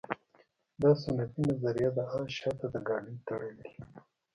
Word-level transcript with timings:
دا 0.81 0.91
سنتي 1.03 1.41
نظریه 1.49 1.89
د 1.97 1.99
اس 2.15 2.27
شاته 2.37 2.67
د 2.73 2.75
ګاډۍ 2.87 3.15
تړل 3.27 3.53
دي. 3.61 3.69